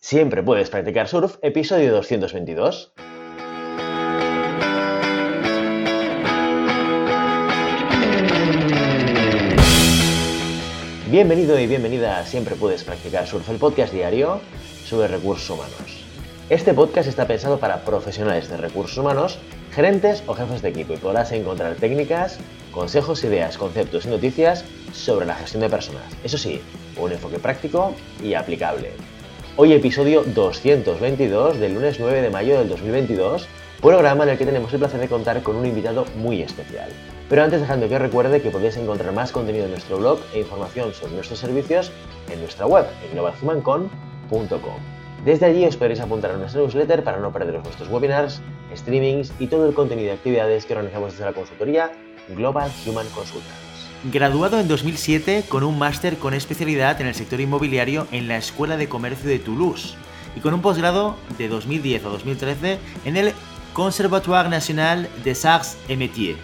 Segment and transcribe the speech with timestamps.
[0.00, 2.92] Siempre puedes practicar surf, episodio 222.
[11.10, 14.40] Bienvenido y bienvenida a Siempre puedes practicar surf, el podcast diario
[14.84, 16.04] sobre recursos humanos.
[16.48, 19.40] Este podcast está pensado para profesionales de recursos humanos,
[19.72, 22.38] gerentes o jefes de equipo y podrás encontrar técnicas,
[22.70, 26.04] consejos, ideas, conceptos y noticias sobre la gestión de personas.
[26.22, 26.62] Eso sí,
[26.96, 28.92] un enfoque práctico y aplicable.
[29.60, 33.48] Hoy episodio 222 del lunes 9 de mayo del 2022,
[33.82, 36.88] programa en el que tenemos el placer de contar con un invitado muy especial.
[37.28, 40.94] Pero antes dejando que recuerde que podéis encontrar más contenido en nuestro blog e información
[40.94, 41.90] sobre nuestros servicios
[42.30, 44.78] en nuestra web, en globalhumancon.com.
[45.24, 48.40] Desde allí os podréis apuntar a nuestra newsletter para no perderos nuestros webinars,
[48.76, 51.90] streamings y todo el contenido de actividades que organizamos desde la consultoría
[52.28, 53.67] Global Human Consultants.
[54.04, 58.76] Graduado en 2007 con un máster con especialidad en el sector inmobiliario en la Escuela
[58.76, 59.96] de Comercio de Toulouse
[60.36, 63.32] y con un posgrado de 2010 a 2013 en el
[63.72, 66.38] Conservatoire National des Arts et Métiers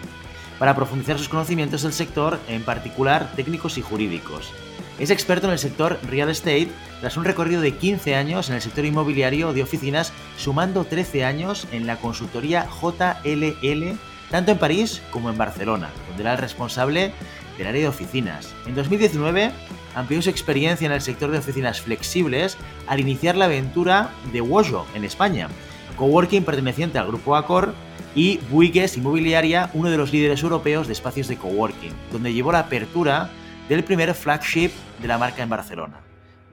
[0.59, 4.51] para profundizar sus conocimientos del sector, en particular técnicos y jurídicos.
[4.99, 6.67] Es experto en el sector real estate
[6.99, 11.67] tras un recorrido de 15 años en el sector inmobiliario de oficinas, sumando 13 años
[11.71, 13.97] en la consultoría JLL,
[14.29, 17.13] tanto en París como en Barcelona, donde era el responsable
[17.57, 18.53] del área de oficinas.
[18.65, 19.51] En 2019
[19.95, 24.85] amplió su experiencia en el sector de oficinas flexibles al iniciar la aventura de Wojo
[24.93, 25.49] en España,
[25.97, 27.73] coworking perteneciente al grupo Accor
[28.13, 32.59] y Buigues Inmobiliaria, uno de los líderes europeos de espacios de coworking, donde llevó la
[32.59, 33.29] apertura
[33.69, 36.01] del primer flagship de la marca en Barcelona.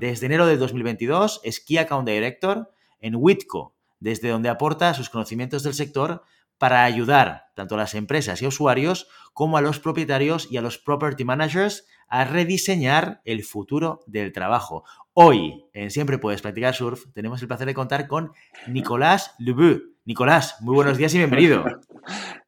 [0.01, 5.63] Desde enero de 2022 es Key Account Director en Witco, desde donde aporta sus conocimientos
[5.63, 6.25] del sector
[6.59, 10.79] para ayudar tanto a las empresas y usuarios como a los propietarios y a los
[10.79, 14.85] property managers a rediseñar el futuro del trabajo.
[15.15, 18.33] Hoy, en Siempre Puedes Practicar Surf, tenemos el placer de contar con
[18.67, 19.81] Nicolás Lebu.
[20.05, 21.65] Nicolás, muy buenos días y bienvenido.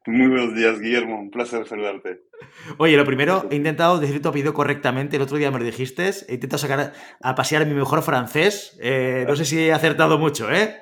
[0.07, 1.19] Muy buenos días, Guillermo.
[1.19, 2.21] Un placer saludarte.
[2.77, 5.15] Oye, lo primero, he intentado decir tu apellido correctamente.
[5.15, 6.11] El otro día me lo dijiste.
[6.27, 6.93] He intentado sacar
[7.23, 8.77] a pasear mi mejor francés.
[8.81, 10.75] Eh, no sé si he acertado mucho, ¿eh?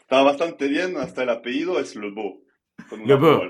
[0.00, 0.96] Estaba bastante bien.
[0.96, 1.94] Hasta el apellido es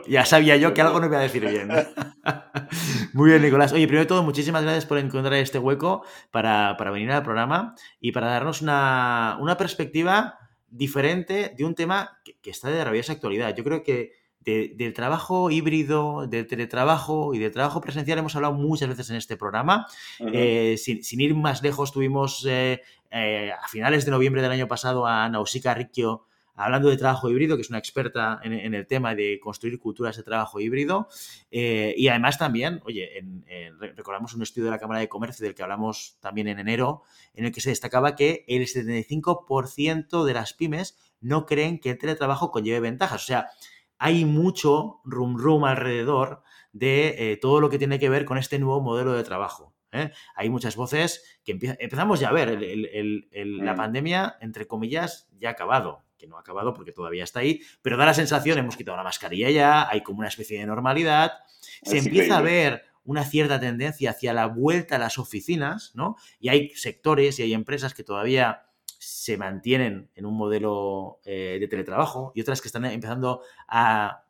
[0.07, 1.69] Ya sabía yo que algo no iba a decir bien.
[3.13, 3.73] Muy bien, Nicolás.
[3.73, 8.13] Oye, primero de todo, muchísimas gracias por encontrar este hueco para, venir al programa y
[8.13, 13.55] para darnos una, perspectiva diferente de un tema que, está de rabiosa actualidad.
[13.55, 14.13] Yo creo que
[14.45, 19.39] del trabajo híbrido, del teletrabajo y del trabajo presencial hemos hablado muchas veces en este
[19.39, 19.87] programa.
[20.21, 25.07] Eh, sin, ir más lejos, tuvimos eh, eh, a finales de noviembre del año pasado
[25.07, 29.41] a Nausicaa Riccio hablando de trabajo híbrido, que es una experta en, el tema de
[29.41, 31.09] construir culturas de trabajo híbrido.
[31.51, 33.11] Eh, y además también, oye,
[33.97, 37.03] recordamos un estudio de la Cámara de Comercio del que hablamos también en enero,
[37.35, 41.99] en el que se destacaba que el 75% de las pymes no creen que el
[41.99, 43.23] teletrabajo conlleve ventajas.
[43.23, 43.49] O sea,
[43.99, 46.43] hay mucho rum rum alrededor
[46.73, 49.74] de eh, todo lo que tiene que ver con este nuevo modelo de trabajo.
[49.95, 50.13] ¿Eh?
[50.35, 52.59] Hay muchas voces que empezamos ya a ver,
[53.33, 53.77] la mm.
[53.77, 58.07] pandemia, entre comillas, ya ha acabado no ha acabado porque todavía está ahí, pero da
[58.07, 61.33] la sensación, hemos quitado la mascarilla ya, hay como una especie de normalidad,
[61.83, 66.17] se empieza a ver una cierta tendencia hacia la vuelta a las oficinas, ¿no?
[66.41, 68.67] Y hay sectores y hay empresas que todavía
[68.99, 74.23] se mantienen en un modelo eh, de teletrabajo y otras que están empezando a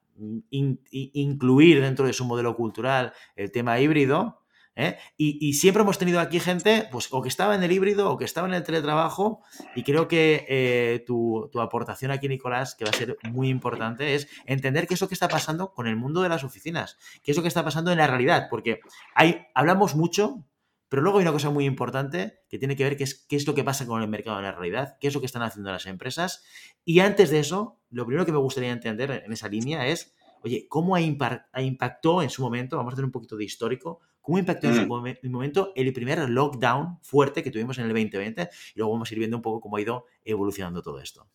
[0.50, 4.43] incluir dentro de su modelo cultural el tema híbrido,
[4.76, 4.96] ¿eh?
[5.16, 8.24] Y, siempre hemos tenido aquí gente, pues, o que estaba en el híbrido o que
[8.24, 9.42] estaba en el teletrabajo,
[9.74, 14.28] y creo que eh, tu, aportación aquí, Nicolás, que va a ser muy importante, es
[14.46, 17.36] entender qué es lo que está pasando con el mundo de las oficinas, qué es
[17.36, 18.80] lo que está pasando en la realidad, porque
[19.14, 20.44] hay, hablamos mucho,
[20.88, 23.46] pero luego hay una cosa muy importante que tiene que ver qué es, qué es
[23.46, 25.70] lo que pasa con el mercado en la realidad, qué es lo que están haciendo
[25.70, 26.44] las empresas,
[26.84, 30.66] y antes de eso, lo primero que me gustaría entender en esa línea es, oye,
[30.68, 34.68] ¿cómo ha, impactó en su momento, vamos a hacer un poquito de histórico, ¿Cómo impactó
[34.68, 35.30] en su mm.
[35.30, 38.48] momento el primer lockdown fuerte que tuvimos en el 2020?
[38.74, 41.28] Y luego vamos a ir viendo un poco cómo ha ido evolucionando todo esto.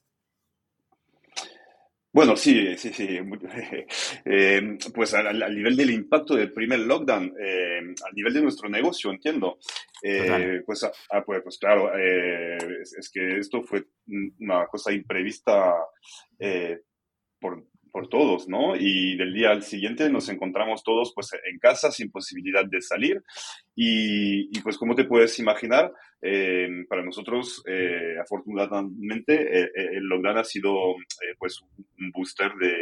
[2.11, 3.19] Bueno, sí, sí, sí.
[4.25, 9.11] Eh, pues al, nivel del impacto del primer lockdown, eh, al nivel de nuestro negocio,
[9.11, 9.59] entiendo.
[10.01, 13.85] Eh, pues, ah, pues, pues, claro, es, que esto fue
[14.39, 15.75] una cosa imprevista
[17.39, 18.75] por, por todos, ¿no?
[18.75, 23.21] Y del día al siguiente nos encontramos todos pues en casa sin posibilidad de salir
[23.75, 25.91] y, pues como te puedes imaginar,
[26.21, 30.95] eh, para nosotros eh, afortunadamente eh, el lockdown ha sido
[31.37, 32.75] pues un booster de,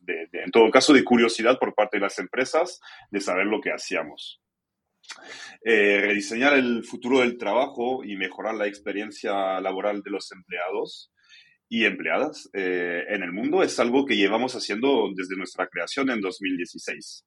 [0.00, 3.70] de, en todo caso, de curiosidad por parte de las empresas de saber lo que
[3.70, 4.40] hacíamos.
[5.64, 11.11] eh, rediseñar el futuro del trabajo y mejorar la experiencia laboral de los empleados
[11.72, 16.20] y empleadas eh, en el mundo es algo que llevamos haciendo desde nuestra creación en
[16.20, 17.24] 2016.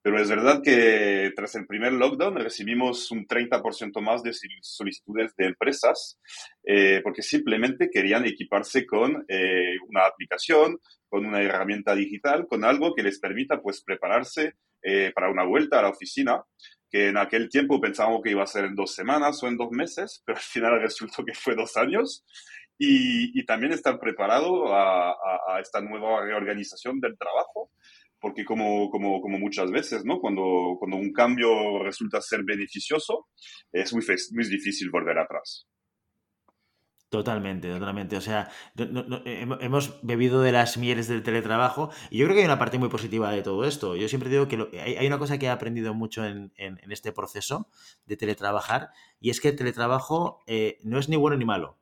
[0.00, 4.32] Pero es verdad que tras el primer lockdown recibimos un 30% más de
[4.62, 6.18] solicitudes de empresas
[6.66, 12.94] eh, porque simplemente querían equiparse con eh, una aplicación, con una herramienta digital, con algo
[12.94, 14.54] que les permita pues prepararse
[15.14, 16.44] para una vuelta a la oficina
[16.90, 19.70] que en aquel tiempo pensábamos que iba a ser en dos semanas o en dos
[19.70, 22.22] meses, pero al final resultó que fue dos años
[22.78, 25.14] y, también estar preparado a,
[25.60, 27.70] esta nueva reorganización del trabajo,
[28.20, 30.18] porque como, como, como muchas veces, ¿no?
[30.18, 33.28] Cuando, cuando un cambio resulta ser beneficioso,
[33.72, 35.66] es muy, muy difícil volver atrás.
[37.14, 38.16] Totalmente, totalmente.
[38.16, 42.58] O sea, hemos bebido de las mieles del teletrabajo y yo creo que hay una
[42.58, 43.94] parte muy positiva de todo esto.
[43.94, 46.52] Yo siempre digo que hay, una cosa que he aprendido mucho en,
[46.90, 47.68] este proceso
[48.06, 48.90] de teletrabajar
[49.20, 51.78] y es que el teletrabajo eh, no es ni bueno ni malo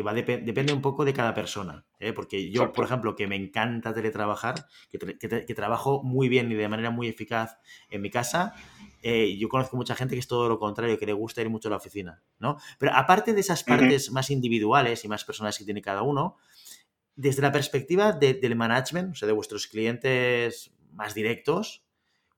[0.00, 1.84] que va depende un poco de cada persona.
[1.98, 2.12] ¿eh?
[2.12, 6.90] Porque yo, por ejemplo, que me encanta teletrabajar, que, trabajo muy bien y de manera
[6.90, 7.58] muy eficaz
[7.90, 8.54] en mi casa,
[9.02, 11.68] eh, yo conozco mucha gente que es todo lo contrario, que le gusta ir mucho
[11.68, 12.22] a la oficina.
[12.38, 12.56] ¿no?
[12.78, 16.36] Pero aparte de esas partes más individuales y más personales que tiene cada uno,
[17.14, 21.84] desde la perspectiva del management, o sea, de vuestros clientes más directos,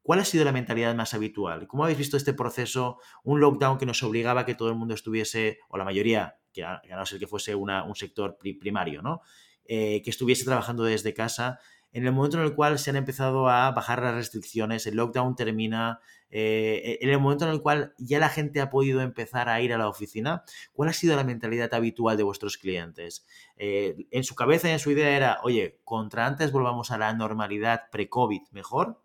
[0.05, 1.69] ¿Cuál ha sido la mentalidad más habitual?
[1.69, 2.99] ¿Cómo habéis visto este proceso?
[3.23, 6.64] Un lockdown que nos obligaba a que todo el mundo estuviese, o la mayoría, que
[6.64, 9.22] a, no ser que fuese un sector primario, ¿no?
[9.64, 11.58] Eh, que estuviese trabajando desde casa.
[11.93, 15.37] En el momento en el cual se han empezado a bajar las restricciones, el lockdown
[15.37, 16.00] termina,
[16.31, 19.75] eh, en el momento en el cual ya la gente ha podido empezar a ir
[19.75, 23.26] a la oficina, ¿cuál ha sido la mentalidad habitual de vuestros clientes?
[23.56, 27.12] Eh, en su cabeza y en su idea era, oye, contra antes volvamos a la
[27.12, 29.02] normalidad pre-COVID mejor,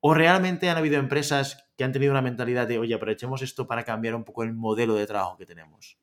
[0.00, 3.84] ¿O realmente han habido empresas que han tenido una mentalidad de, oye, aprovechemos esto para
[3.84, 5.98] cambiar un poco el modelo de trabajo que tenemos?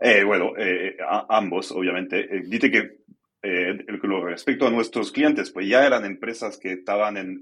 [0.00, 0.96] Eh, bueno, eh,
[1.28, 2.20] ambos, obviamente.
[2.20, 2.98] Eh, dice que
[3.40, 7.40] respecto a nuestros clientes, pues ya eran empresas que estaban en,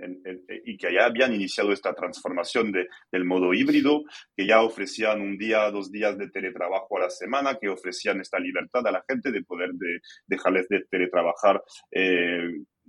[0.65, 4.05] y que ya habían iniciado esta transformación de, del modo híbrido,
[4.37, 8.39] que ya ofrecían un día, dos días de teletrabajo a la semana, que ofrecían esta
[8.39, 11.63] libertad a la gente de poder de, dejarles de teletrabajar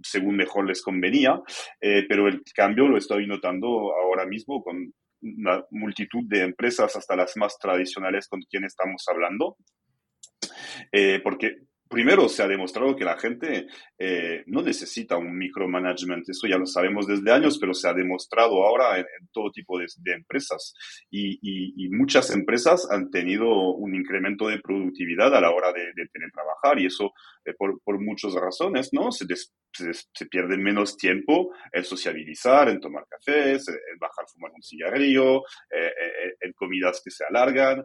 [0.04, 1.42] según mejor les convenía,
[1.82, 7.16] eh, pero el cambio lo estoy notando ahora mismo con una multitud de empresas, hasta
[7.16, 9.58] las más tradicionales con quien estamos hablando,
[10.92, 13.68] eh, porque primero se ha demostrado que la gente
[13.98, 18.64] eh, no necesita un micromanagement, eso ya lo sabemos desde años, pero se ha demostrado
[18.64, 20.74] ahora en, todo tipo de, empresas.
[21.10, 26.80] Y, muchas empresas han tenido un incremento de productividad a la hora de, de trabajar
[26.80, 27.12] y eso
[27.54, 29.12] por, por, muchas razones, ¿no?
[29.12, 29.26] Se,
[29.72, 35.40] se, pierde menos tiempo en sociabilizar, en tomar cafés, en bajar a fumar un cigarrillo,
[35.70, 37.84] eh, eh, en comidas que se alargan,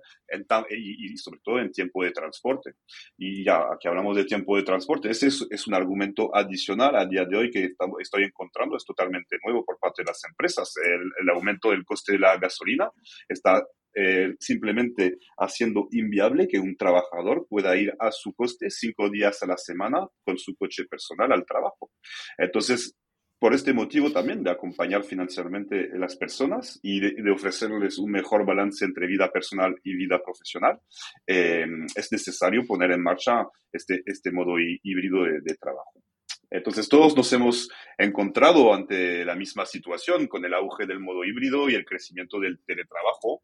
[0.70, 2.72] y, sobre todo en tiempo de transporte.
[3.16, 7.24] Y ya que hablamos de tiempo de transporte, ese es, un argumento adicional a día
[7.24, 7.70] de hoy que
[8.00, 10.72] estoy encontrando, es totalmente nuevo por parte de las empresas.
[10.76, 12.90] el aumento del coste de la gasolina
[13.28, 13.62] está
[13.94, 19.46] eh, simplemente haciendo inviable que un trabajador pueda ir a su coste cinco días a
[19.46, 21.90] la semana con su coche personal al trabajo.
[22.38, 22.96] Entonces,
[23.38, 28.46] por este motivo también de acompañar financieramente a las personas y de, ofrecerles un mejor
[28.46, 30.78] balance entre vida personal y vida profesional,
[31.26, 31.66] eh,
[31.96, 36.02] es necesario poner en marcha este, este modo híbrido de trabajo.
[36.54, 41.70] Entonces todos nos hemos encontrado ante la misma situación con el auge del modo híbrido
[41.70, 43.42] y el crecimiento del teletrabajo.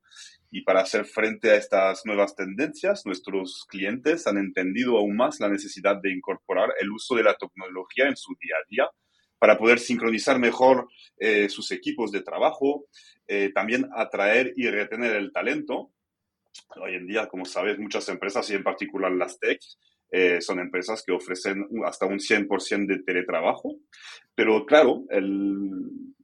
[0.51, 5.49] Y para hacer frente a estas nuevas tendencias, nuestros clientes han entendido aún más la
[5.49, 8.91] necesidad de incorporar el uso de la tecnología en su día a día
[9.39, 10.87] para poder sincronizar mejor
[11.17, 12.89] eh, sus equipos de trabajo,
[13.27, 15.93] eh, también atraer y retener el talento.
[16.77, 19.61] Hoy en día, como sabes, muchas empresas y en particular las tech
[20.11, 23.77] eh, son empresas que ofrecen hasta un 100% de teletrabajo,
[24.35, 25.81] pero claro, el,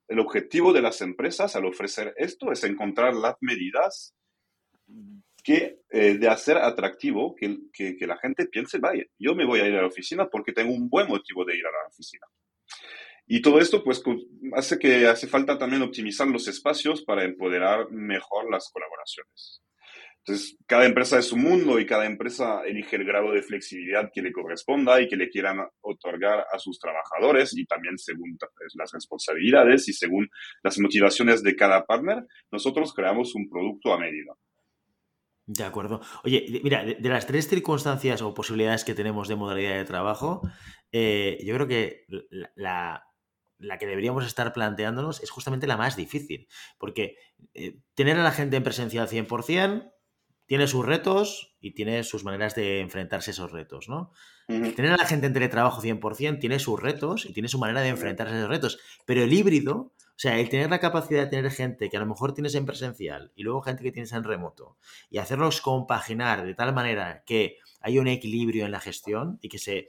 [0.08, 4.14] el, objetivo de las empresas al ofrecer esto es encontrar las medidas
[5.42, 9.60] que, eh, de hacer atractivo que, que, que, la gente piense, vaya, yo me voy
[9.60, 12.26] a ir a la oficina porque tengo un buen motivo de ir a la oficina.
[13.26, 14.02] Y todo esto pues
[14.54, 19.62] hace que hace falta también optimizar los espacios para empoderar mejor las colaboraciones.
[20.26, 24.22] Entonces, cada empresa es un mundo y cada empresa elige el grado de flexibilidad que
[24.22, 28.38] le corresponda y que le quieran otorgar a sus trabajadores y también según
[28.74, 30.30] las responsabilidades y según
[30.62, 34.32] las motivaciones de cada partner, nosotros creamos un producto a medida.
[35.46, 36.00] De acuerdo.
[36.24, 40.40] Oye, mira, de, las tres circunstancias o posibilidades que tenemos de modalidad de trabajo,
[40.90, 42.06] eh, yo creo que
[42.54, 43.04] la,
[43.58, 47.16] la que deberíamos estar planteándonos es justamente la más difícil, porque
[47.52, 49.90] eh, tener a la gente en presencia al 100%
[50.46, 54.12] tiene sus retos y tiene sus maneras de enfrentarse a esos retos, ¿no?
[54.46, 57.88] Tener a la gente en teletrabajo 100% tiene sus retos y tiene su manera de
[57.88, 61.50] enfrentarse a esos retos, pero el híbrido, o sea, el tener la capacidad de tener
[61.50, 64.76] gente que a lo mejor tienes en presencial y luego gente que tienes en remoto
[65.10, 69.58] y hacerlos compaginar de tal manera que haya un equilibrio en la gestión y que
[69.58, 69.86] se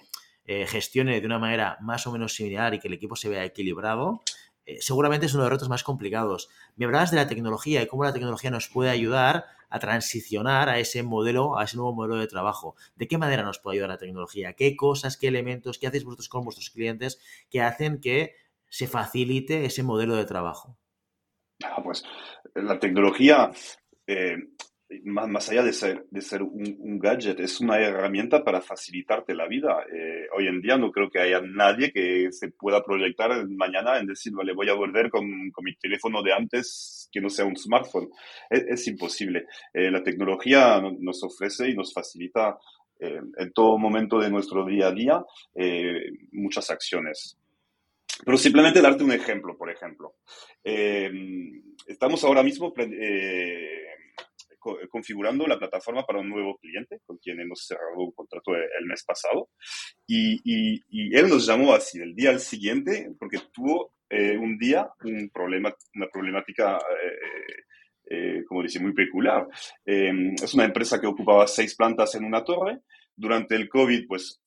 [0.47, 3.43] eh, gestione de una manera más o menos similar y que el equipo se vea
[3.43, 4.21] equilibrado,
[4.65, 6.50] eh, seguramente es uno de los retos más complicados.
[6.75, 10.79] Me hablabas de la tecnología y cómo la tecnología nos puede ayudar a transicionar a
[10.79, 12.75] ese modelo, a ese nuevo modelo de trabajo.
[12.95, 14.53] ¿De qué manera nos puede ayudar la tecnología?
[14.53, 17.19] ¿Qué cosas, qué elementos, qué hacéis vosotros con vuestros clientes
[17.50, 18.36] que hacen que
[18.69, 20.77] se facilite ese modelo de trabajo?
[21.63, 22.03] Ah, pues
[22.53, 23.51] la tecnología
[24.07, 24.38] eh,
[25.04, 29.86] más, allá de ser, de ser un, gadget, es una herramienta para facilitarte la vida.
[29.94, 34.08] Eh, hoy en día no creo que haya nadie que se pueda proyectar mañana en
[34.08, 37.56] decir, vale, voy a volver con, con mi teléfono de antes que no sea un
[37.56, 38.10] smartphone.
[38.50, 39.46] Es, imposible.
[39.74, 42.58] Eh, la tecnología nos ofrece y nos facilita
[43.00, 45.24] eh, en todo momento de nuestro día a día
[46.32, 47.38] muchas acciones.
[48.24, 50.16] Pero simplemente darte un ejemplo, por ejemplo.
[50.64, 52.74] estamos ahora mismo
[54.89, 59.03] configurando la plataforma para un nuevo cliente con quien hemos cerrado un contrato el mes
[59.05, 59.50] pasado.
[60.07, 64.89] Y, y, él nos llamó así, el día al siguiente, porque tuvo eh, un día
[65.03, 67.63] un problema, una problemática, eh,
[68.10, 69.48] eh, como dice, muy peculiar.
[69.86, 72.79] es una empresa que ocupaba seis plantas en una torre.
[73.17, 74.41] Durante el COVID, pues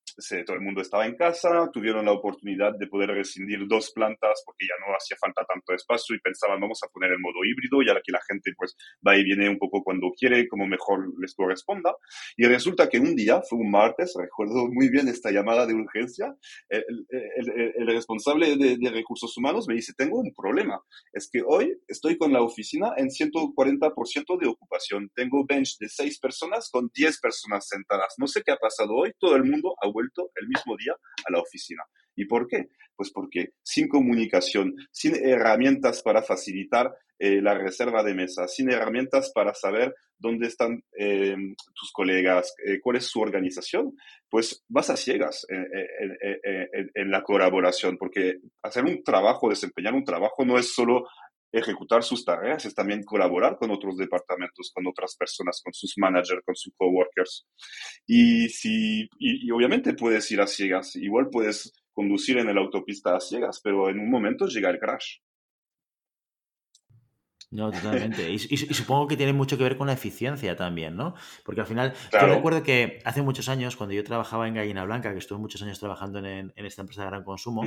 [0.44, 4.66] todo el mundo estaba en casa, tuvieron la oportunidad de poder rescindir dos plantas porque
[4.66, 8.00] ya no hacía falta tanto espacio y pensaban vamos a poner el modo híbrido ya
[8.02, 11.94] que la gente pues va y viene un poco cuando quiere, como mejor les corresponda.
[12.36, 16.34] Y resulta que un día, fue un martes, recuerdo muy bien esta llamada de urgencia,
[16.68, 20.80] el, el, responsable de, de, recursos humanos me dice, tengo un problema,
[21.12, 26.18] es que hoy estoy con la oficina en 140% de ocupación, tengo bench de seis
[26.18, 29.88] personas con 10 personas sentadas, no sé qué ha pasado hoy, todo el mundo ha
[29.88, 31.82] vuelto el mismo día a la oficina.
[32.16, 32.68] ¿Y por qué?
[32.96, 39.32] Pues porque sin comunicación, sin herramientas para facilitar eh, la reserva de mesa, sin herramientas
[39.34, 41.36] para saber dónde están eh,
[41.74, 43.96] tus colegas, eh, cuál es su organización,
[44.28, 50.58] pues vas a ciegas en, la colaboración, porque hacer un trabajo, desempeñar un trabajo no
[50.58, 51.08] es solo
[51.52, 56.42] ejecutar sus tareas, es también colaborar con otros departamentos, con otras personas, con sus managers,
[56.44, 57.46] con sus coworkers.
[58.06, 63.20] Y, si, y, obviamente puedes ir a ciegas, igual puedes conducir en la autopista a
[63.20, 65.18] ciegas, pero en un momento llega el crash.
[67.50, 68.30] No, totalmente.
[68.30, 71.14] Y, supongo que tiene mucho que ver con la eficiencia también, ¿no?
[71.44, 75.12] Porque al final, yo recuerdo que hace muchos años, cuando yo trabajaba en Gallina Blanca,
[75.12, 77.62] que estuve muchos años trabajando en, esta empresa de gran consumo,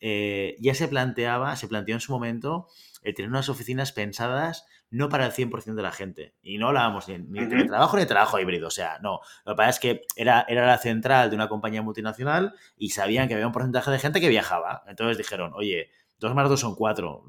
[0.00, 2.68] eh, ya se planteaba, se planteó en su momento
[3.06, 6.34] el tener unas oficinas pensadas no para el 100% de la gente.
[6.42, 8.66] Y no hablábamos ni, de trabajo ni de trabajo híbrido.
[8.66, 9.20] O sea, no.
[9.44, 13.28] Lo que pasa es que era, era la central de una compañía multinacional y sabían
[13.28, 14.82] que había un porcentaje de gente que viajaba.
[14.88, 17.24] Entonces dijeron, oye, dos más dos son cuatro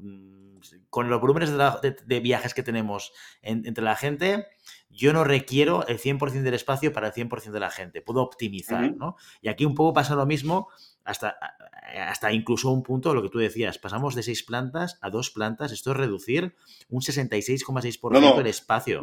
[0.90, 4.46] con los volúmenes de, viajes que tenemos entre la gente,
[4.90, 8.00] yo no requiero el 100% del espacio para el 100% de la gente.
[8.02, 9.16] Puedo optimizar, ¿no?
[9.40, 10.68] Y aquí un poco pasa lo mismo
[11.04, 11.36] hasta,
[11.96, 15.72] hasta incluso un punto, lo que tú decías, pasamos de seis plantas a dos plantas.
[15.72, 16.54] Esto es reducir
[16.88, 19.02] un 66,6% del espacio.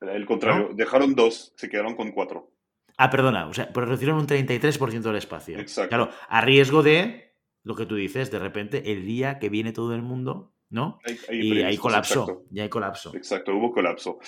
[0.00, 2.52] El contrario, dejaron dos, se quedaron con cuatro.
[2.96, 5.58] Ah, perdona, o sea, pero reducieron un 33% del espacio.
[5.58, 5.88] Exacto.
[5.88, 9.94] Claro, a riesgo de lo que tú dices, de repente, el día que viene todo
[9.94, 10.98] el mundo, ¿no?
[11.30, 13.14] y ahí colapsó, y ahí colapsó.
[13.14, 14.18] Exacto, hubo colapso.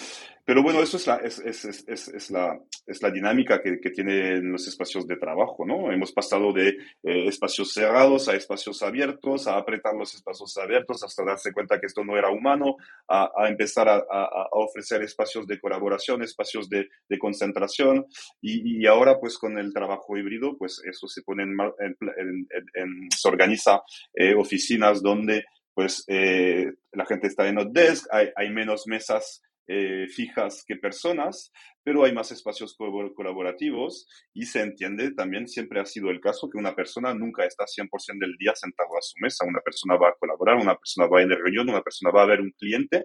[0.46, 3.90] Pero bueno, eso es la, es, es, es, es la, es la dinámica que, que,
[3.90, 5.90] tienen los espacios de trabajo, ¿no?
[5.90, 6.68] Hemos pasado de
[7.02, 11.86] eh, espacios cerrados a espacios abiertos, a apretar los espacios abiertos hasta darse cuenta que
[11.86, 12.76] esto no era humano,
[13.08, 18.06] a, a empezar a, a, ofrecer espacios de colaboración, espacios de, de concentración,
[18.40, 23.08] y, y, ahora pues con el trabajo híbrido, pues eso se pone en, en, en,
[23.10, 23.82] se organiza
[24.14, 25.44] eh, oficinas donde
[25.76, 30.76] pues eh, la gente está en hot desk, hay, hay menos mesas eh, fijas que
[30.76, 31.52] personas,
[31.82, 36.56] pero hay más espacios colaborativos y se entiende también, siempre ha sido el caso, que
[36.56, 40.16] una persona nunca está 100% del día sentado a su mesa, una persona va a
[40.18, 43.04] colaborar, una persona va a ir de reunión, una persona va a ver un cliente.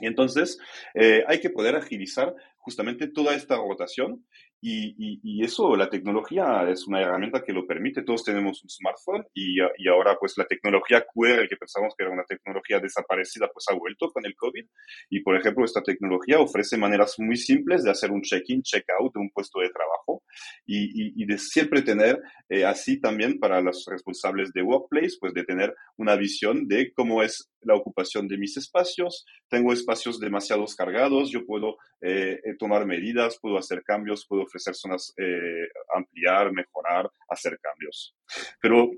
[0.00, 0.58] Y entonces
[0.94, 4.26] eh, hay que poder agilizar justamente toda esta rotación
[4.60, 8.02] Y, eso, la tecnología es una herramienta que lo permite.
[8.02, 12.12] Todos tenemos un smartphone y, y, ahora pues la tecnología QR, que pensamos que era
[12.12, 14.64] una tecnología desaparecida, pues ha vuelto con el COVID.
[15.10, 19.20] Y por ejemplo, esta tecnología ofrece maneras muy simples de hacer un check-in, check-out de
[19.20, 20.22] un puesto de trabajo
[20.66, 25.74] y, de siempre tener eh, así también para los responsables de Workplace, pues de tener
[25.96, 29.26] una visión de cómo es la ocupación de mis espacios.
[29.48, 34.74] Tengo espacios demasiado cargados, yo puedo eh, eh, tomar medidas, puedo hacer cambios, puedo ofrecer
[34.74, 38.14] zonas, eh, ampliar, mejorar, hacer cambios.
[38.60, 38.90] Pero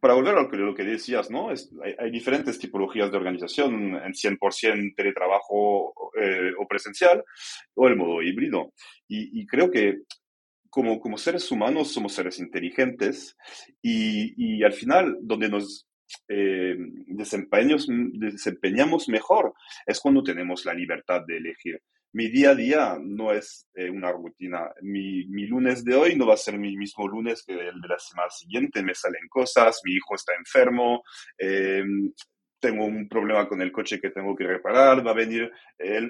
[0.00, 1.48] para volver a lo que, lo que decías, ¿no?
[1.48, 7.24] hay, diferentes tipologías de organización, en 100% teletrabajo o presencial,
[7.74, 8.72] o el modo híbrido.
[9.08, 10.02] Y, y creo que
[10.70, 13.36] como, como, seres humanos somos seres inteligentes
[13.82, 15.88] y, y al final donde nos
[16.28, 16.76] eh,
[17.08, 17.88] desempeñamos
[19.08, 19.54] mejor
[19.86, 21.80] es cuando tenemos la libertad de elegir.
[22.16, 24.72] Mi día a día no es eh, una rutina.
[24.80, 27.88] Mi, mi, lunes de hoy no va a ser mi mismo lunes que el de
[27.88, 28.82] la semana siguiente.
[28.82, 31.02] Me salen cosas, mi hijo está enfermo,
[31.36, 31.84] eh,
[32.58, 35.52] tengo un problema con el coche que tengo que reparar, va a venir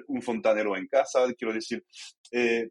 [0.07, 1.27] un fontanero en casa.
[1.37, 1.85] Quiero decir,
[2.31, 2.71] eh,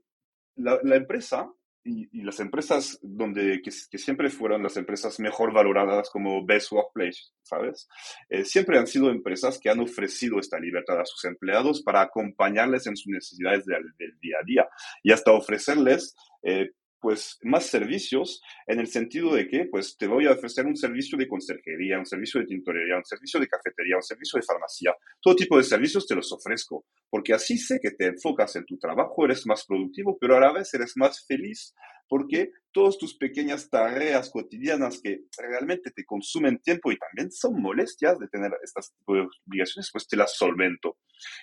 [0.55, 1.51] la, la empresa
[1.85, 7.87] y, las empresas donde, que, siempre fueron las empresas mejor valoradas como Best Workplace, ¿sabes?
[8.29, 12.87] Eh, siempre han sido empresas que han ofrecido esta libertad a sus empleados para acompañarles
[12.87, 14.67] en sus necesidades del, del día a día
[15.03, 16.71] y hasta ofrecerles eh,
[17.05, 21.19] pues más servicios en el sentido de que pues te voy a ofrecer un servicio
[21.19, 25.35] de conserjería, un servicio de tintorería, un servicio de cafetería, un servicio de farmacia, todo
[25.35, 29.23] tipo de servicios te los ofrezco, porque así sé que te enfocas en tu trabajo,
[29.23, 31.75] eres más productivo, pero a la vez eres más feliz
[32.07, 38.19] porque todas tus pequeñas tareas cotidianas que realmente te consumen tiempo y también son molestias
[38.19, 40.97] de tener estas obligaciones, pues te las solvento.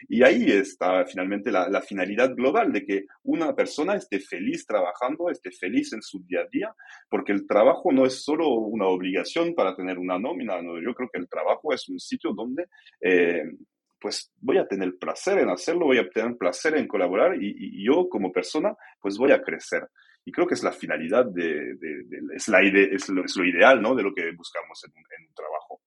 [0.09, 5.51] Y ahí está finalmente la, finalidad global de que una persona esté feliz trabajando, esté
[5.51, 6.75] feliz en su día a día,
[7.09, 11.19] porque el trabajo no es solo una obligación para tener una nómina, yo creo que
[11.19, 12.67] el trabajo es un sitio donde...
[13.01, 13.45] Eh,
[14.03, 18.09] pues voy a tener placer en hacerlo, voy a tener placer en colaborar y, yo
[18.09, 19.89] como persona pues voy a crecer.
[20.25, 21.73] Y creo que es la finalidad de,
[22.35, 23.95] es, la es, lo, es, lo, ideal, ¿no?
[23.95, 25.81] De lo que buscamos en un trabajo.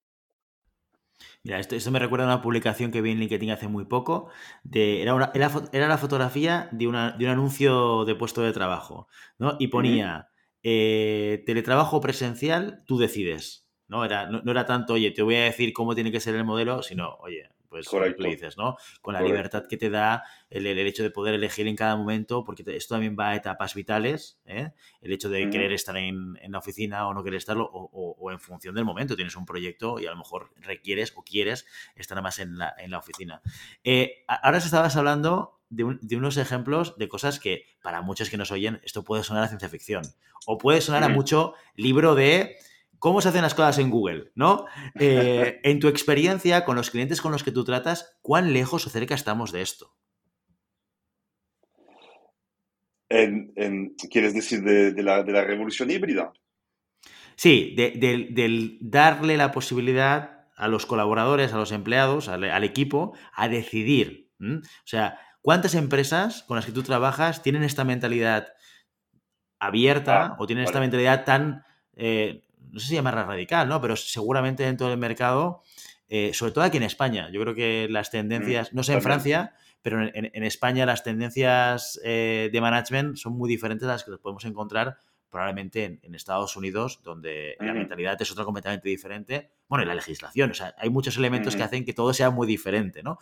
[1.44, 4.30] Mira, esto, me recuerda a una publicación que vi en LinkedIn hace muy poco.
[4.63, 9.56] De, era, era, la fotografía de, una, de, un anuncio de puesto de trabajo, ¿no?
[9.60, 10.30] Y ponía,
[10.63, 13.65] eh, teletrabajo presencial, tú decides.
[13.88, 14.04] ¿no?
[14.04, 16.82] Era, no, era tanto, oye, te voy a decir cómo tiene que ser el modelo,
[16.82, 18.23] sino, oye, pues Correcto.
[18.23, 18.77] dices, ¿no?
[19.01, 22.63] Con la libertad que te da el, hecho de poder elegir en cada momento, porque
[22.67, 24.71] esto también va a etapas vitales, ¿eh?
[25.01, 28.75] el hecho de querer estar en, la oficina o no querer estarlo, o, en función
[28.75, 31.65] del momento, tienes un proyecto y a lo mejor requieres o quieres
[31.97, 33.41] estar más en la, en la oficina.
[33.83, 38.51] Eh, ahora se estabas hablando de, unos ejemplos de cosas que para muchos que nos
[38.51, 40.05] oyen esto puede sonar a ciencia ficción
[40.45, 42.55] o puede sonar a mucho libro de
[43.06, 44.65] cómo se hacen las cosas en Google, ¿no?
[45.00, 48.89] Eh, en tu experiencia con los clientes con los que tú tratas, ¿cuán lejos o
[48.89, 49.96] cerca estamos de esto?
[53.08, 56.34] ¿Quieres decir de, la, revolución híbrida?
[57.36, 64.32] Sí, de, darle la posibilidad a los colaboradores, a los empleados, al, equipo, a decidir.
[64.41, 68.48] O sea, ¿cuántas empresas con las que tú trabajas tienen esta mentalidad
[69.60, 71.63] abierta ah, o tienen esta mentalidad tan
[71.98, 72.44] eh,
[72.75, 73.79] no sé si llamarla radical, ¿no?
[73.79, 75.63] Pero seguramente dentro del mercado,
[76.09, 79.01] eh, sobre todo aquí en España, yo creo que las tendencias, mm, no sé en
[79.01, 84.11] Francia, pero en, España las tendencias eh, de management son muy diferentes a las que
[84.17, 84.97] podemos encontrar
[85.29, 89.51] probablemente en, Estados Unidos, donde la mentalidad es otra completamente diferente.
[89.69, 92.45] Bueno, y la legislación, o sea, hay muchos elementos que hacen que todo sea muy
[92.45, 93.19] diferente, ¿no?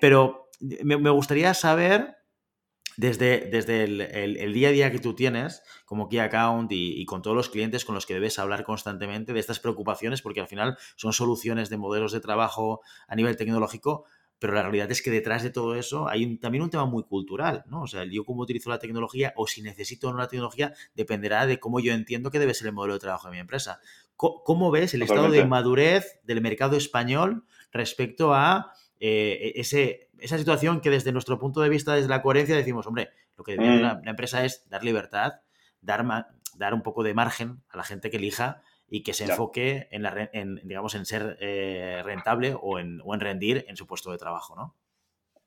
[0.00, 2.16] Pero me gustaría saber
[2.96, 7.36] desde, desde el, día a día que tú tienes como Key Account y, con todos
[7.36, 11.12] los clientes con los que debes hablar constantemente de estas preocupaciones, porque al final son
[11.12, 14.04] soluciones de modelos de trabajo a nivel tecnológico,
[14.38, 17.64] pero la realidad es que detrás de todo eso hay también un tema muy cultural,
[17.66, 17.82] ¿no?
[17.82, 21.46] O sea, yo cómo utilizo la tecnología o si necesito o no la tecnología dependerá
[21.46, 23.80] de cómo yo entiendo que debe ser el modelo de trabajo de mi empresa.
[24.16, 30.38] ¿Cómo, ves el estado de madurez del mercado español respecto a eh, e-, ese, esa
[30.38, 33.78] situación que desde nuestro punto de vista, desde la coherencia, decimos, hombre, lo que debe
[33.78, 33.82] mm.
[33.82, 35.40] la, empresa es dar libertad,
[35.80, 36.04] dar,
[36.56, 40.02] dar un poco de margen a la gente que elija y que se enfoque en,
[40.02, 44.10] la, en, digamos, en ser eh, rentable o en, o en rendir en su puesto
[44.12, 44.76] de trabajo, ¿no?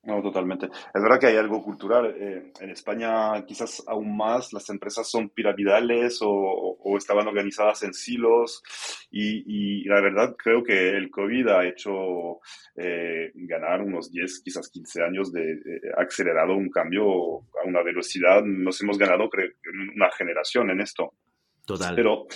[0.07, 0.67] No, totalmente.
[0.67, 2.15] Es verdad que hay algo cultural.
[2.17, 8.63] Eh, en España quizás aún más las empresas son piramidales o, estaban organizadas en silos
[9.11, 12.39] y, la verdad creo que el COVID ha hecho
[12.77, 15.59] eh, ganar unos 10, quizás 15 años de,
[15.97, 18.41] acelerado un cambio a una velocidad.
[18.43, 19.51] Nos hemos ganado creo,
[19.93, 21.13] una generación en esto.
[21.67, 21.95] Total.
[21.95, 22.27] Pero,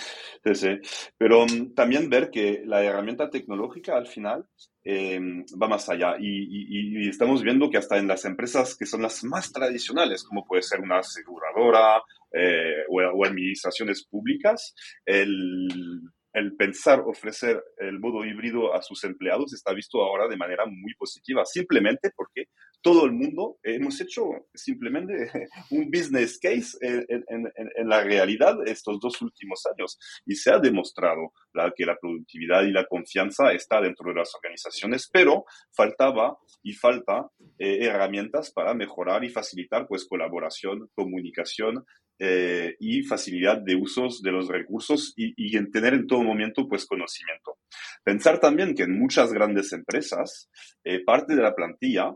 [1.18, 4.46] pero mm, también ver que la herramienta tecnológica al final
[4.84, 9.24] em, va más allá y, estamos viendo que hasta en las empresas que son las
[9.24, 16.02] más tradicionales, como puede ser una aseguradora eh, o, administraciones públicas, el,
[16.34, 20.94] el pensar ofrecer el modo híbrido a sus empleados está visto ahora de manera muy
[20.96, 22.46] positiva, simplemente porque
[22.82, 25.14] todo el mundo hemos hecho simplemente
[25.72, 30.00] un business case en, la realidad estos dos últimos años.
[30.26, 31.34] Y se ha demostrado
[31.76, 37.30] que la productividad y la confianza está dentro de las organizaciones, pero faltaba y falta
[37.60, 41.86] eh, herramientas para mejorar y facilitar pues colaboración, comunicación,
[42.24, 46.86] eh, y facilidad de usos de los recursos y, en tener en todo momento pues
[46.86, 47.58] conocimiento.
[48.04, 50.48] Pensar también que en muchas grandes empresas
[50.84, 52.16] eh, parte de la plantilla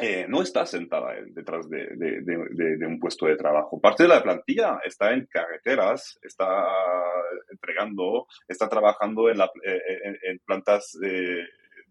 [0.00, 3.80] eh, no está sentada detrás de, un puesto de trabajo.
[3.80, 6.64] Parte de la plantilla está en carreteras, está
[7.50, 10.96] entregando, está trabajando en plantas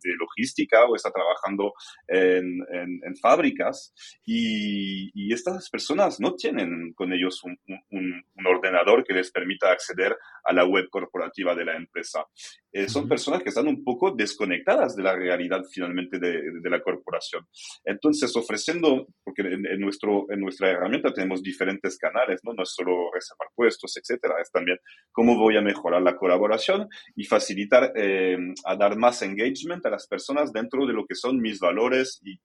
[0.09, 1.73] de logística o está trabajando
[2.07, 3.93] en, en, fábricas
[4.25, 9.71] y, y, estas personas no tienen con ellos un, un, un, ordenador que les permita
[9.71, 12.25] acceder a la web corporativa de la empresa.
[12.71, 16.81] Eh, son personas que están un poco desconectadas de la realidad finalmente de, de la
[16.81, 17.47] corporación.
[17.83, 22.53] Entonces, ofreciendo, porque en, nuestro, en nuestra herramienta tenemos diferentes canales, ¿no?
[22.53, 24.77] no es solo reservar puestos, etcétera, es también
[25.11, 30.07] cómo voy a mejorar la colaboración y facilitar eh, a dar más engagement a las
[30.07, 32.39] personas dentro de lo que son mis valores y,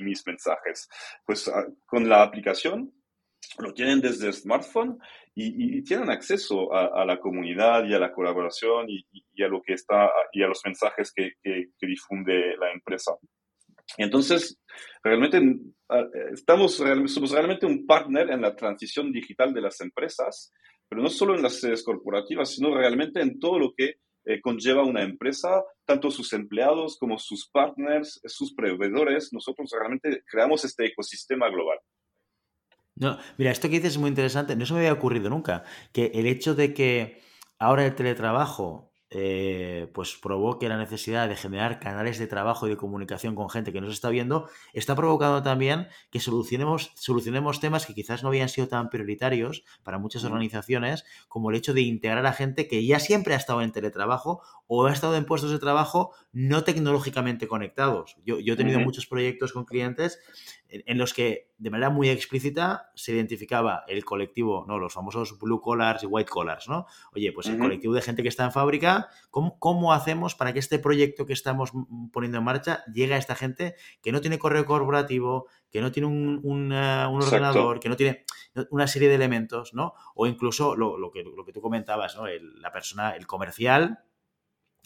[0.00, 0.88] mis mensajes.
[1.24, 2.92] Pues ah, con la aplicación
[3.58, 4.98] lo tienen desde el smartphone
[5.34, 10.10] y, tienen acceso a, la comunidad y a la colaboración y, a lo que está
[10.32, 11.32] y a los mensajes que,
[11.80, 13.12] difunde la empresa.
[13.98, 14.58] Entonces,
[15.02, 15.40] realmente
[15.88, 16.74] ah, estamos,
[17.06, 20.52] somos realmente un partner en la transición digital de las empresas,
[20.88, 24.84] pero no solo en las sedes corporativas, sino realmente en todo lo que eh, conlleva
[24.84, 29.32] una empresa, tanto sus empleados como sus partners, sus proveedores.
[29.32, 31.78] Nosotros realmente creamos este ecosistema global.
[32.96, 34.56] No, mira, esto que dices es muy interesante.
[34.56, 37.20] No se me había ocurrido nunca que el hecho de que
[37.58, 42.76] ahora el teletrabajo eh, pues provoque la necesidad de generar canales de trabajo y de
[42.76, 47.94] comunicación con gente que nos está viendo, está provocando también que solucionemos, solucionemos temas que
[47.94, 52.32] quizás no habían sido tan prioritarios para muchas organizaciones, como el hecho de integrar a
[52.32, 56.12] gente que ya siempre ha estado en teletrabajo o ha estado en puestos de trabajo
[56.32, 58.16] no tecnológicamente conectados.
[58.24, 60.18] Yo, he tenido muchos proyectos con clientes
[60.86, 64.78] en, los que de manera muy explícita se identificaba el colectivo, ¿no?
[64.78, 66.86] Los famosos blue collars y white collars, ¿no?
[67.14, 70.78] Oye, pues el colectivo de gente que está en fábrica, ¿cómo, hacemos para que este
[70.78, 71.72] proyecto que estamos
[72.12, 76.08] poniendo en marcha llegue a esta gente que no tiene correo corporativo, que no tiene
[76.08, 78.24] un, eh, ordenador, que no tiene
[78.70, 79.94] una serie de elementos, ¿no?
[80.14, 82.24] O incluso lo, que, lo que tú comentabas, ¿no?
[82.26, 84.00] la persona, el comercial,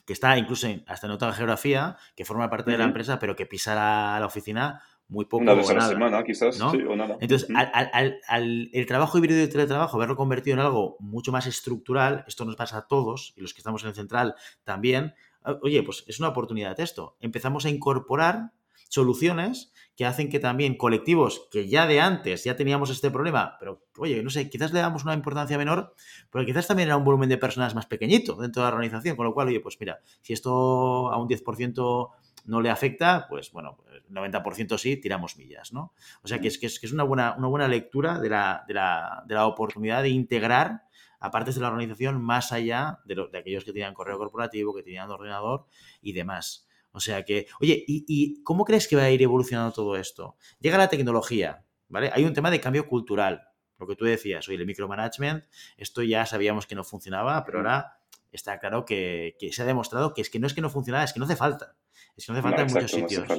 [0.06, 3.44] que está incluso hasta en otra geografía, que forma parte de la empresa, pero que
[3.44, 7.16] pisa la, la oficina muy poco Una vez a la semana, quizás, sí, o nada.
[7.20, 12.44] Entonces, al, el trabajo híbrido y teletrabajo, haberlo convertido en algo mucho más estructural, esto
[12.44, 15.14] nos pasa a todos, y los que estamos en el central también,
[15.62, 17.16] oye, pues es una oportunidad de esto.
[17.20, 18.52] Empezamos a incorporar
[18.88, 23.84] soluciones que hacen que también colectivos que ya de antes ya teníamos este problema, pero
[23.96, 25.94] oye, no sé, quizás le damos una importancia menor,
[26.30, 29.26] pero quizás también era un volumen de personas más pequeñito dentro de la organización, con
[29.26, 32.10] lo cual, oye, pues mira, si esto a un 10%
[32.46, 33.78] no le afecta, pues bueno,
[34.10, 35.92] 90% sí, tiramos millas, ¿no?
[36.22, 38.64] O sea que es que es, que es una, buena, una buena lectura de la,
[38.66, 40.82] de, la, de la oportunidad de integrar
[41.20, 44.82] a partes de la organización más allá de, de aquellos que tenían correo corporativo, que
[44.82, 45.66] tenían ordenador
[46.00, 46.68] y demás.
[46.92, 50.36] O sea que, oye, ¿y, cómo crees que va a ir evolucionando todo esto?
[50.58, 52.10] Llega la tecnología, ¿vale?
[52.12, 53.48] Hay un tema de cambio cultural.
[53.78, 55.44] Lo que tú decías, oye, el micromanagement,
[55.76, 58.00] esto ya sabíamos que no funcionaba, pero ahora
[58.32, 61.12] está claro que, se ha demostrado que es que no es que no funcionaba, es
[61.12, 61.76] que no hace falta.
[62.16, 63.28] Es que no hace falta en muchos sitios.
[63.28, 63.36] No,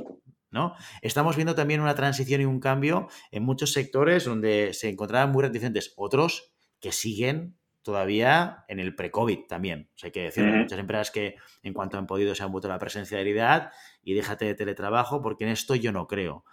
[1.01, 5.43] Estamos viendo también una transición y un cambio en muchos sectores donde se encontraban muy
[5.43, 9.89] reticentes, otros que siguen todavía en el pre-COVID también.
[9.95, 12.67] O sea, hay que decir, muchas empresas que en cuanto han podido se han vuelto
[12.67, 13.71] a la presencialidad
[14.03, 16.45] y déjate de teletrabajo, porque en esto yo no creo.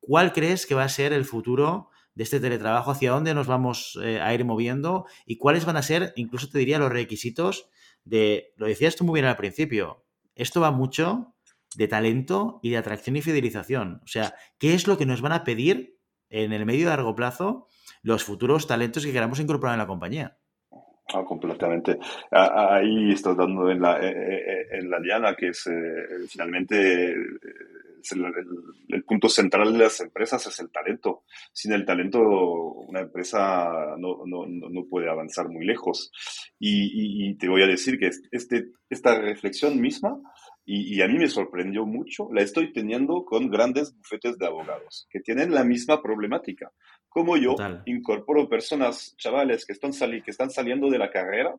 [0.00, 2.90] ¿Cuál crees que va a ser el futuro de este teletrabajo?
[2.90, 5.06] ¿Hacia dónde nos vamos eh, a ir moviendo?
[5.26, 7.68] ¿Y cuáles van a ser, incluso te diría, los requisitos
[8.04, 11.34] de, lo decías tú muy bien al principio, esto va mucho
[11.76, 14.00] de talento y de atracción y fidelización.
[14.04, 15.96] O sea, ¿qué es lo que nos van a pedir
[16.28, 17.66] en el medio y largo plazo
[18.02, 20.38] los futuros talentos que queramos incorporar en la compañía?
[21.12, 21.98] Ah, completamente.
[22.30, 25.68] Ahí estás dando en la, eh, eh, en la diana, que es
[26.28, 27.14] finalmente
[28.88, 31.24] el, punto central de las empresas es el talento.
[31.52, 36.12] Sin el talento, una empresa no, no, no puede avanzar muy lejos.
[36.58, 40.18] Y, te voy a decir que este, esta reflexión misma,
[40.64, 45.20] y, a mí me sorprendió mucho, la estoy teniendo con grandes bufetes de abogados que
[45.20, 46.70] tienen la misma problemática.
[47.08, 51.56] Como yo incorporo personas, chavales que están, que están saliendo de la carrera,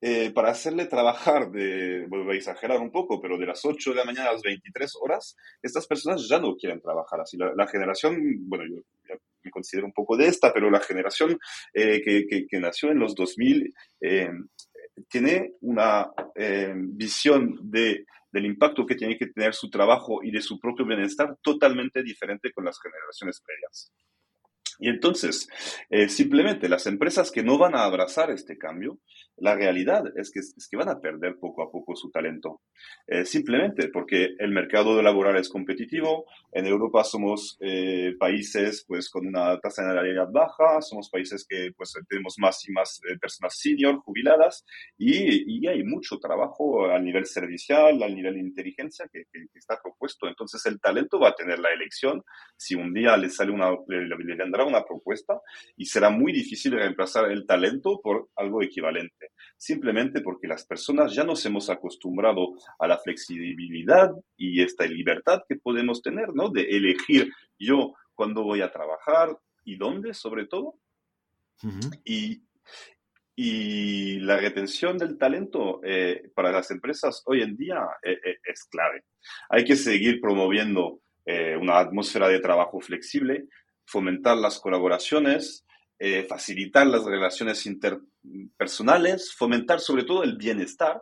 [0.00, 3.96] eh, para hacerle trabajar de, voy a exagerar un poco, pero de las 8 de
[3.96, 7.36] la mañana a las 23 horas, estas personas ya no quieren trabajar así.
[7.36, 8.16] La, generación,
[8.48, 11.38] bueno, yo me considero un poco de esta, pero la generación
[11.74, 14.30] eh, que, que, nació en los 2000 eh,
[15.08, 16.10] tiene una
[16.74, 21.36] visión de, del impacto que tiene que tener su trabajo y de su propio bienestar
[21.42, 23.92] totalmente diferente con las generaciones previas.
[24.78, 25.48] Y entonces,
[26.08, 28.98] simplemente las empresas que no van a abrazar este cambio
[29.38, 32.60] la realidad es que, es que van a perder poco a poco su talento.
[33.06, 36.26] Eh, simplemente porque el mercado laboral es competitivo.
[36.52, 41.72] En Europa somos eh, países pues, con una tasa de natalidad baja, somos países que
[41.76, 44.64] pues, tenemos más y más eh, personas senior, jubiladas,
[44.98, 49.80] y, y, hay mucho trabajo a nivel servicial, al nivel de inteligencia que, que, está
[49.82, 50.28] propuesto.
[50.28, 52.22] Entonces el talento va a tener la elección
[52.56, 55.40] si un día le, sale una, le, le vendrá una propuesta
[55.76, 59.21] y será muy difícil reemplazar el talento por algo equivalente
[59.56, 65.56] simplemente porque las personas ya nos hemos acostumbrado a la flexibilidad y esta libertad que
[65.56, 66.48] podemos tener, ¿no?
[66.48, 70.76] De elegir yo cuándo voy a trabajar y dónde, sobre todo.
[72.04, 72.42] y,
[73.36, 78.64] y, la retención del talento eh, para las empresas hoy en día eh, eh, es
[78.64, 79.04] clave.
[79.48, 81.00] Hay que seguir promoviendo
[81.60, 83.46] una atmósfera de trabajo flexible,
[83.84, 85.64] fomentar las colaboraciones,
[86.04, 91.00] eh, facilitar las relaciones interpersonales, fomentar sobre todo el bienestar,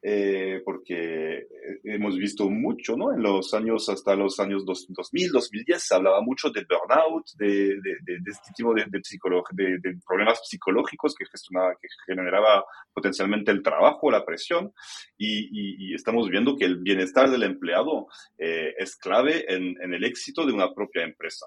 [0.00, 1.46] eh, porque
[1.84, 3.12] hemos visto mucho, ¿no?
[3.12, 7.78] En los años, hasta los años 2000, 2010, se hablaba mucho de burnout, de,
[8.26, 14.72] este tipo de, de, problemas psicológicos que, que generaba potencialmente el trabajo, la presión,
[15.18, 18.06] y, estamos viendo que el bienestar del empleado
[18.38, 21.44] eh, es clave en, en, el éxito de una propia empresa.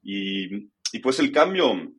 [0.00, 1.92] Y, y pues el cambio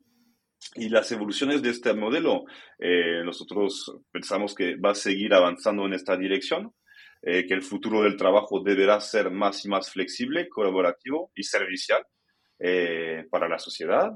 [0.75, 2.45] y las evoluciones de este modelo,
[2.79, 6.73] eh, nosotros pensamos que va a seguir avanzando en esta dirección,
[7.21, 12.05] eh, que el futuro del trabajo deberá ser más y más flexible, colaborativo y servicial
[12.59, 14.11] eh, para la sociedad,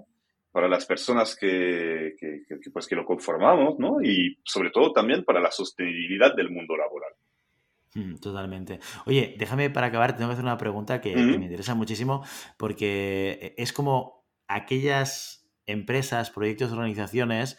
[0.51, 4.01] para las personas que, que, pues, que lo conformamos, ¿no?
[4.01, 7.13] Y sobre todo también para la sostenibilidad del mundo laboral.
[7.93, 8.79] Mm, totalmente.
[9.05, 12.23] Oye, déjame para acabar, tengo que hacer una pregunta que me interesa muchísimo
[12.57, 17.57] porque es como aquellas empresas, proyectos, organizaciones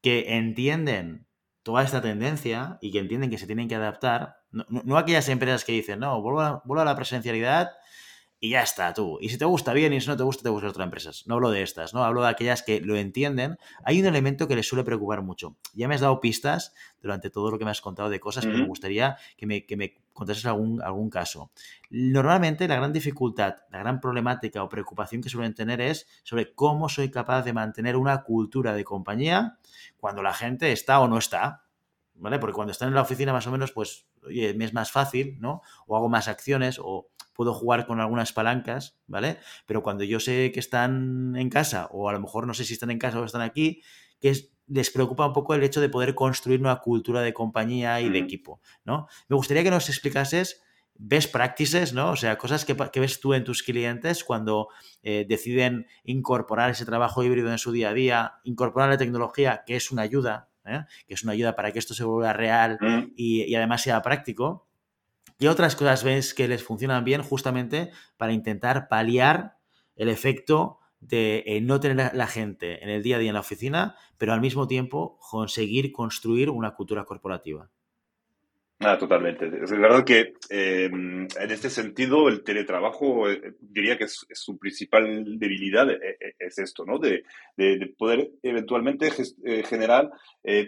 [0.00, 1.26] que entienden
[1.62, 5.72] toda esta tendencia y que entienden que se tienen que adaptar, no, aquellas empresas que
[5.72, 7.70] dicen, no, vuelvo a, la presencialidad
[8.44, 9.18] y ya está, tú.
[9.20, 11.28] Y si te gusta bien y si no te gusta, te buscas otras empresas.
[11.28, 12.02] No hablo de estas, ¿no?
[12.02, 13.56] Hablo de aquellas que lo entienden.
[13.84, 15.54] Hay un elemento que les suele preocupar mucho.
[15.74, 18.58] Ya me has dado pistas durante todo lo que me has contado de cosas, pero
[18.58, 21.52] me gustaría que me, que me contases algún, algún caso.
[21.88, 26.88] Normalmente la gran dificultad, la gran problemática o preocupación que suelen tener es sobre cómo
[26.88, 29.58] soy capaz de mantener una cultura de compañía
[29.98, 31.62] cuando la gente está o no está.
[32.14, 32.40] ¿Vale?
[32.40, 35.38] Porque cuando están en la oficina más o menos, pues, oye, me es más fácil,
[35.40, 35.62] ¿no?
[35.86, 39.38] O hago más acciones o puedo jugar con algunas palancas, ¿vale?
[39.66, 42.74] Pero cuando yo sé que están en casa, o a lo mejor no sé si
[42.74, 43.82] están en casa o están aquí,
[44.20, 44.32] que
[44.66, 48.18] les preocupa un poco el hecho de poder construir una cultura de compañía y de
[48.18, 49.06] equipo, ¿no?
[49.28, 50.62] Me gustaría que nos explicases
[50.94, 52.10] best practices, ¿no?
[52.10, 54.68] O sea, cosas que, ves tú en tus clientes cuando
[55.02, 59.76] eh, deciden incorporar ese trabajo híbrido en su día a día, incorporar la tecnología, que
[59.76, 60.80] es una ayuda, ¿eh?
[61.06, 62.78] que es una ayuda para que esto se vuelva real
[63.16, 64.68] y además sea práctico,
[65.38, 69.56] ¿Qué otras cosas ves que les funcionan bien justamente para intentar paliar
[69.96, 73.40] el efecto de eh, no tener la gente en el día a día en la
[73.40, 77.70] oficina, pero al mismo tiempo conseguir construir una cultura corporativa?
[78.84, 79.46] Ah, totalmente.
[79.46, 85.38] Es verdad que em, en este sentido el teletrabajo eh, diría que es, su principal
[85.38, 86.98] debilidad eh, es esto, ¿no?
[86.98, 87.22] De,
[87.96, 89.10] poder eventualmente
[89.64, 90.10] generar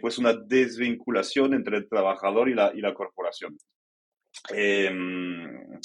[0.00, 3.56] pues una desvinculación entre el trabajador y la, y la corporación.
[4.50, 5.80] Em,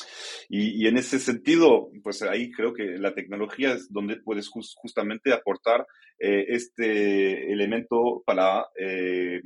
[0.50, 5.86] y, en ese sentido, pues ahí creo que la tecnología es donde puedes justamente aportar
[6.20, 9.42] eh, este elemento para eh,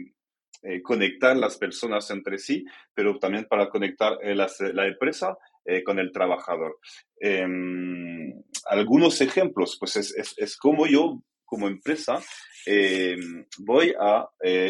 [0.83, 5.37] conectar las personas entre sí, pero también para conectar la empresa
[5.85, 6.77] con el trabajador.
[7.19, 8.33] Em,
[8.69, 12.21] algunos ejemplos, pues es, es, es, como yo, como empresa,
[12.65, 14.27] em, voy a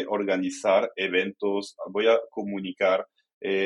[0.08, 3.06] organizar eventos, voy a comunicar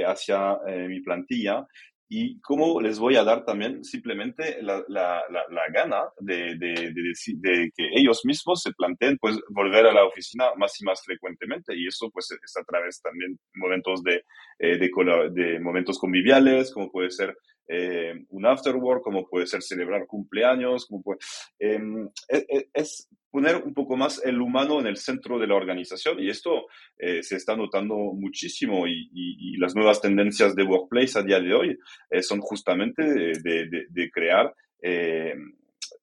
[0.06, 1.66] hacia mi plantilla
[2.10, 7.70] y cómo les voy a dar también simplemente la, la, la, gana de, de, de,
[7.76, 11.76] que ellos mismos se planteen pues volver a la oficina más y más frecuentemente.
[11.76, 14.22] Y eso pues es a través también momentos de,
[14.58, 17.36] eh, de, momentos conviviales como puede ser
[17.68, 21.18] eh, un afterwork como puede ser celebrar cumpleaños como puede,
[21.58, 25.54] em, e, e, es, poner un poco más el humano en el centro de la
[25.54, 26.66] organización y esto
[26.98, 31.78] eh, se está notando muchísimo y, las nuevas tendencias de workplace a día de hoy
[32.10, 35.34] eh, son justamente de, crear, eh,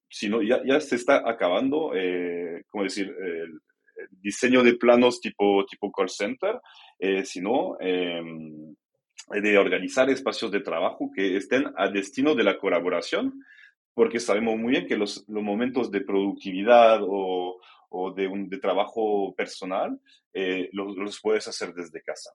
[0.08, 3.14] sino ya, ya, se está acabando, eh, ¿cómo decir?,
[4.10, 6.60] diseño de planos tipo, tipo call center,
[7.24, 7.78] sino
[9.28, 13.42] de organizar espacios de trabajo que estén a destino de la colaboración
[13.96, 17.58] porque sabemos muy bien que los, los momentos de productividad o,
[17.88, 19.98] o de, un, de trabajo personal
[20.34, 22.30] eh, los, los, puedes hacer desde casa.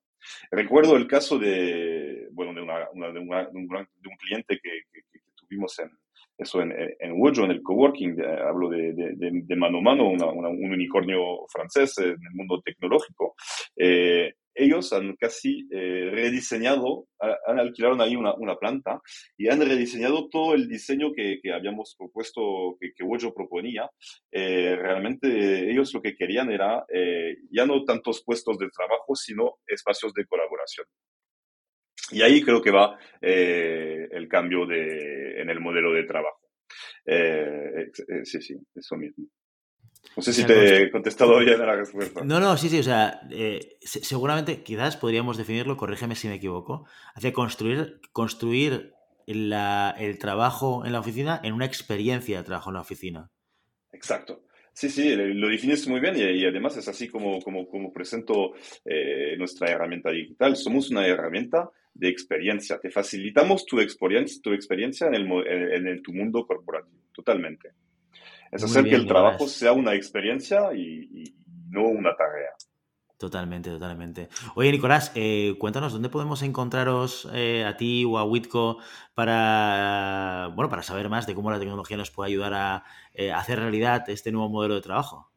[0.49, 5.19] Recuerdo el caso de, bueno, de, una, una, de, un, de, un, cliente que, que,
[5.35, 5.91] tuvimos en,
[6.35, 11.45] eso en, en Wojo, en el coworking, hablo de, de, mano a mano, un unicornio
[11.47, 13.35] francés en el mundo tecnológico.
[13.75, 19.01] Eh, ellos han casi eh, rediseñado, han alquilado ahí una, una, planta
[19.37, 23.89] y han rediseñado todo el diseño que, que habíamos propuesto, que, que Wojo proponía.
[24.31, 29.59] Eh, realmente ellos lo que querían era eh, ya no tantos puestos de trabajo, sino
[29.65, 30.85] espacios de colaboración.
[32.11, 36.49] Y ahí creo que va el cambio de, en el modelo de trabajo.
[37.05, 39.27] sí, sí, eso mismo.
[40.15, 42.23] No sé si te he contestado bien a la respuesta.
[42.23, 46.85] No, no, sí, sí, o sea, eh, seguramente, quizás podríamos definirlo, corrígeme si me equivoco,
[47.15, 48.93] hace construir, construir
[49.25, 53.31] el trabajo en la oficina en una experiencia de trabajo en la oficina.
[53.93, 54.43] Exacto.
[54.73, 58.53] Sí, sí, lo defines muy bien y, además es así como, como, como presento
[58.85, 60.55] eh, nuestra herramienta digital.
[60.55, 62.79] Somos una herramienta de experiencia.
[62.79, 67.73] Te facilitamos tu experiencia, tu experiencia en, el, en tu mundo corporativo, totalmente.
[68.51, 71.33] Es hacer que el trabajo sea una experiencia y,
[71.69, 72.49] no una tarea.
[73.17, 74.27] Totalmente, totalmente.
[74.55, 78.79] Oye, Nicolás, eh, cuéntanos dónde podemos encontraros eh, a ti o a Witco
[79.13, 82.83] para, bueno, para saber más de cómo la tecnología nos puede ayudar a
[83.13, 85.30] eh, hacer realidad este nuevo modelo de trabajo.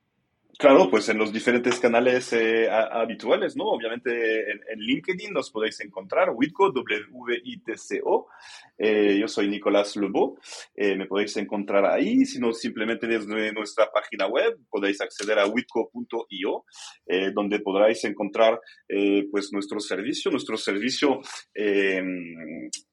[0.56, 3.64] Claro, pues en los diferentes canales eh, habituales, ¿no?
[3.64, 8.28] Obviamente en, LinkedIn nos podéis encontrar, Witco, W-I-T-C-O.
[8.78, 10.38] Eh, yo soy Nicolás Lebo,
[10.76, 15.46] eh, me podéis encontrar ahí, si no simplemente desde nuestra página web podéis acceder a
[15.46, 16.64] witco.io,
[17.34, 18.60] donde podréis encontrar
[19.30, 20.30] pues nuestro servicio.
[20.30, 21.20] Nuestro servicio,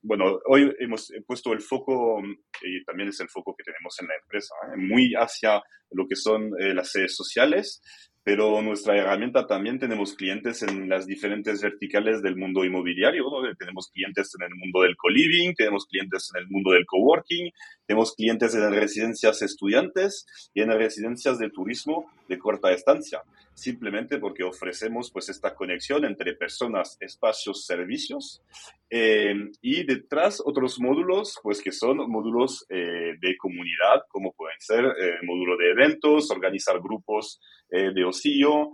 [0.02, 2.22] bueno, hoy hemos puesto el foco,
[2.62, 5.62] y también es el foco que tenemos en la empresa, muy hacia
[5.92, 7.82] lo que son las redes sociales
[8.24, 13.26] pero nuestra herramienta también tenemos clientes en las diferentes verticales del mundo inmobiliario.
[13.58, 17.52] Tenemos clientes en el mundo del co-living, tenemos clientes en el mundo del coworking,
[17.88, 24.44] tenemos clientes en residencias estudiantes y en residencias de turismo de corta estancia, simplemente porque
[24.44, 28.42] ofrecemos pues esta conexión entre personas, espacios, servicios
[28.90, 34.86] eh, y detrás otros módulos pues que son módulos eh, de comunidad como pueden ser
[34.86, 37.40] eh, módulo de eventos, organizar grupos
[37.72, 38.72] de ocio,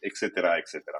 [0.00, 0.98] etcétera, etcétera.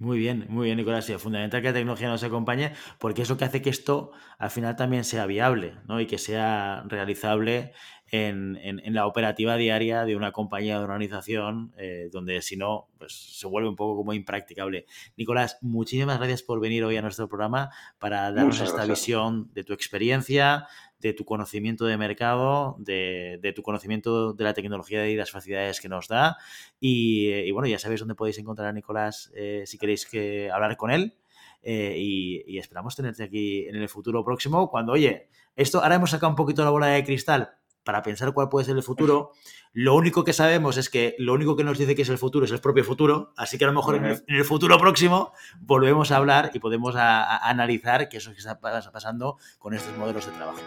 [0.00, 1.04] Muy bien, muy bien, Nicolás.
[1.04, 4.12] Sí, es fundamental que la tecnología nos acompañe porque es lo que hace que esto
[4.38, 6.00] al final también sea viable ¿no?
[6.00, 7.72] y que sea realizable
[8.10, 13.38] en, la operativa diaria de una compañía, de una organización, eh, donde si no, pues
[13.38, 14.86] se vuelve un poco como impracticable.
[15.16, 19.72] Nicolás, muchísimas gracias por venir hoy a nuestro programa para darnos esta visión de tu
[19.72, 20.66] experiencia,
[21.00, 25.88] de tu conocimiento de mercado, de, tu conocimiento de la tecnología y las facilidades que
[25.88, 26.36] nos da.
[26.78, 30.76] Y, eh, bueno, ya sabéis dónde podéis encontrar a Nicolás eh, si queréis que, hablar
[30.76, 31.14] con él.
[31.62, 34.70] Eh, y, esperamos tenerte aquí en el futuro próximo.
[34.70, 38.48] Cuando, oye, esto ahora hemos sacado un poquito la bola de cristal para pensar cuál
[38.48, 39.32] puede ser el futuro.
[39.72, 42.44] Lo único que sabemos es que lo único que nos dice que es el futuro
[42.44, 46.16] es el propio futuro, así que a lo mejor en, el, futuro próximo volvemos a
[46.16, 50.60] hablar y podemos analizar qué es lo que está pasando con estos modelos de trabajo.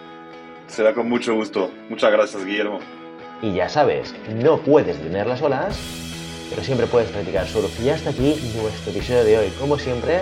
[0.67, 1.69] Será con mucho gusto.
[1.89, 2.79] Muchas gracias, Guillermo.
[3.41, 5.77] Y ya sabes, no puedes tener las olas,
[6.49, 7.79] pero siempre puedes practicar surf.
[7.81, 9.49] Y hasta aquí nuestro episodio de hoy.
[9.59, 10.21] Como siempre,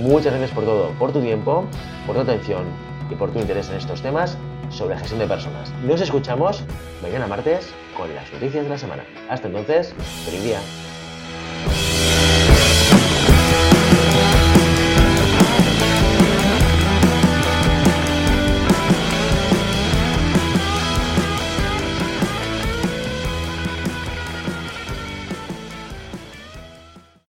[0.00, 1.66] Muchas gracias por todo, por tu tiempo,
[2.06, 2.64] por tu atención
[3.10, 4.38] y por tu interés en estos temas
[4.70, 5.70] sobre gestión de personas.
[5.84, 6.64] Nos escuchamos
[7.02, 9.04] mañana martes con las noticias de la semana.
[9.28, 9.94] Hasta entonces,
[10.24, 10.89] feliz día.